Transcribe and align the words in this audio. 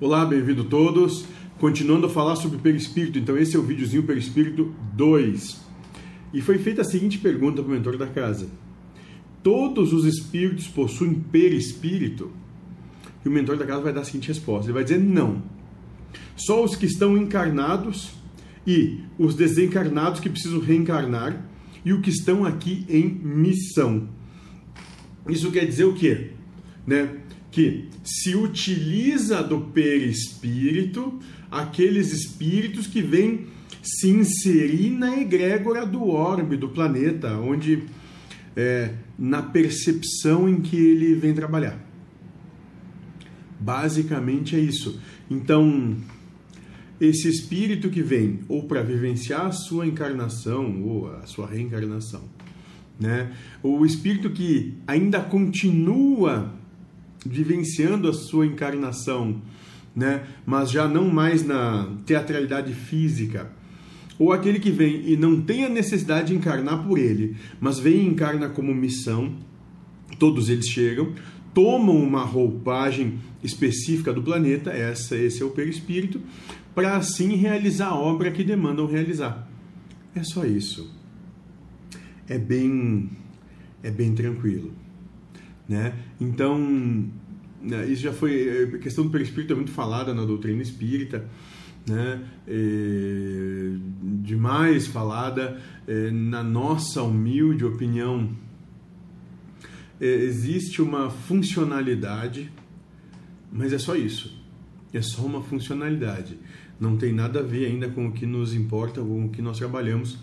Olá, 0.00 0.26
bem-vindo 0.26 0.64
todos. 0.64 1.24
Continuando 1.60 2.06
a 2.06 2.10
falar 2.10 2.34
sobre 2.34 2.58
perispírito, 2.58 3.16
então 3.16 3.38
esse 3.38 3.54
é 3.54 3.58
o 3.60 3.62
videozinho 3.62 4.02
perispírito 4.02 4.74
2. 4.92 5.64
E 6.32 6.40
foi 6.40 6.58
feita 6.58 6.82
a 6.82 6.84
seguinte 6.84 7.16
pergunta 7.18 7.62
para 7.62 7.70
o 7.70 7.74
mentor 7.76 7.96
da 7.96 8.08
casa: 8.08 8.48
Todos 9.40 9.92
os 9.92 10.04
espíritos 10.04 10.66
possuem 10.66 11.14
perispírito? 11.14 12.32
E 13.24 13.28
o 13.28 13.30
mentor 13.30 13.56
da 13.56 13.64
casa 13.64 13.82
vai 13.82 13.92
dar 13.92 14.00
a 14.00 14.04
seguinte 14.04 14.26
resposta: 14.26 14.66
ele 14.66 14.72
vai 14.72 14.82
dizer 14.82 14.98
não. 14.98 15.40
Só 16.34 16.64
os 16.64 16.74
que 16.74 16.86
estão 16.86 17.16
encarnados 17.16 18.10
e 18.66 18.98
os 19.16 19.36
desencarnados 19.36 20.18
que 20.18 20.28
precisam 20.28 20.58
reencarnar 20.58 21.40
e 21.84 21.92
o 21.92 22.00
que 22.00 22.10
estão 22.10 22.44
aqui 22.44 22.84
em 22.88 23.08
missão. 23.08 24.08
Isso 25.28 25.52
quer 25.52 25.64
dizer 25.66 25.84
o 25.84 25.94
quê? 25.94 26.32
Né? 26.84 27.20
Que 27.54 27.84
se 28.02 28.34
utiliza 28.34 29.40
do 29.40 29.60
perispírito 29.60 31.20
aqueles 31.48 32.12
espíritos 32.12 32.88
que 32.88 33.00
vêm 33.00 33.46
se 33.80 34.08
inserir 34.08 34.90
na 34.90 35.20
egrégora 35.20 35.86
do 35.86 36.08
orbe 36.08 36.56
do 36.56 36.68
planeta, 36.68 37.38
onde 37.38 37.84
é, 38.56 38.94
na 39.16 39.40
percepção 39.40 40.48
em 40.48 40.60
que 40.60 40.76
ele 40.76 41.14
vem 41.14 41.32
trabalhar. 41.32 41.78
Basicamente 43.60 44.56
é 44.56 44.58
isso. 44.58 45.00
Então, 45.30 45.96
esse 47.00 47.28
espírito 47.28 47.88
que 47.88 48.02
vem 48.02 48.40
ou 48.48 48.64
para 48.64 48.82
vivenciar 48.82 49.46
a 49.46 49.52
sua 49.52 49.86
encarnação 49.86 50.82
ou 50.82 51.08
a 51.14 51.24
sua 51.26 51.46
reencarnação, 51.46 52.24
né? 52.98 53.32
O 53.62 53.86
espírito 53.86 54.30
que 54.30 54.74
ainda 54.88 55.20
continua 55.20 56.52
vivenciando 57.24 58.08
a 58.08 58.12
sua 58.12 58.46
encarnação, 58.46 59.40
né? 59.94 60.26
Mas 60.44 60.70
já 60.70 60.88
não 60.88 61.08
mais 61.08 61.44
na 61.44 61.88
teatralidade 62.04 62.72
física, 62.72 63.50
ou 64.18 64.32
aquele 64.32 64.60
que 64.60 64.70
vem 64.70 65.08
e 65.08 65.16
não 65.16 65.40
tem 65.40 65.64
a 65.64 65.68
necessidade 65.68 66.28
de 66.28 66.34
encarnar 66.34 66.86
por 66.86 66.98
ele, 66.98 67.36
mas 67.60 67.78
vem 67.78 68.02
e 68.02 68.06
encarna 68.06 68.48
como 68.48 68.74
missão. 68.74 69.34
Todos 70.18 70.48
eles 70.48 70.68
chegam, 70.68 71.12
tomam 71.52 71.96
uma 71.96 72.22
roupagem 72.22 73.18
específica 73.42 74.12
do 74.12 74.22
planeta, 74.22 74.70
essa, 74.70 75.16
esse 75.16 75.42
é 75.42 75.44
o 75.44 75.50
perispírito, 75.50 76.20
para 76.74 76.96
assim 76.96 77.34
realizar 77.36 77.88
a 77.88 77.98
obra 77.98 78.30
que 78.30 78.44
demandam 78.44 78.86
realizar. 78.86 79.48
É 80.14 80.22
só 80.22 80.44
isso. 80.44 80.92
É 82.28 82.38
bem 82.38 83.10
é 83.82 83.90
bem 83.90 84.14
tranquilo, 84.14 84.72
né? 85.68 85.94
Então, 86.20 86.58
né, 87.62 87.86
isso 87.86 88.02
já 88.02 88.12
foi 88.12 88.74
a 88.74 88.78
questão 88.78 89.04
do 89.04 89.10
perispírito 89.10 89.52
é 89.52 89.56
muito 89.56 89.70
falada 89.70 90.12
na 90.14 90.24
doutrina 90.24 90.62
espírita, 90.62 91.28
né? 91.88 92.22
É, 92.46 93.70
demais 94.22 94.86
falada 94.86 95.60
é, 95.86 96.10
na 96.10 96.42
nossa 96.42 97.02
humilde 97.02 97.64
opinião. 97.64 98.30
É, 100.00 100.06
existe 100.06 100.82
uma 100.82 101.10
funcionalidade, 101.10 102.50
mas 103.52 103.72
é 103.72 103.78
só 103.78 103.94
isso. 103.94 104.42
É 104.92 105.02
só 105.02 105.22
uma 105.22 105.42
funcionalidade 105.42 106.38
não 106.78 106.96
tem 106.96 107.12
nada 107.12 107.40
a 107.40 107.42
ver 107.42 107.66
ainda 107.66 107.88
com 107.88 108.08
o 108.08 108.12
que 108.12 108.26
nos 108.26 108.54
importa, 108.54 109.00
com 109.00 109.26
o 109.26 109.28
que 109.28 109.40
nós 109.40 109.58
trabalhamos, 109.58 110.18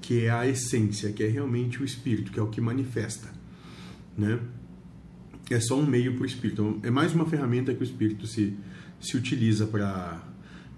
que 0.00 0.24
é 0.24 0.30
a 0.30 0.46
essência, 0.46 1.12
que 1.12 1.22
é 1.22 1.28
realmente 1.28 1.80
o 1.80 1.84
espírito, 1.84 2.30
que 2.32 2.38
é 2.38 2.42
o 2.42 2.48
que 2.48 2.60
manifesta, 2.60 3.28
né? 4.16 4.38
É 5.48 5.60
só 5.60 5.78
um 5.78 5.86
meio 5.86 6.14
para 6.14 6.24
o 6.24 6.26
espírito, 6.26 6.80
é 6.82 6.90
mais 6.90 7.14
uma 7.14 7.24
ferramenta 7.24 7.72
que 7.72 7.80
o 7.80 7.84
espírito 7.84 8.26
se, 8.26 8.56
se 9.00 9.16
utiliza 9.16 9.66
para 9.66 10.20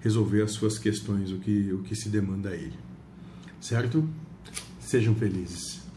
resolver 0.00 0.42
as 0.42 0.52
suas 0.52 0.78
questões, 0.78 1.32
o 1.32 1.38
que, 1.38 1.72
o 1.72 1.82
que 1.82 1.96
se 1.96 2.08
demanda 2.08 2.50
a 2.50 2.54
ele. 2.54 2.78
Certo? 3.60 4.08
Sejam 4.78 5.14
felizes. 5.14 5.87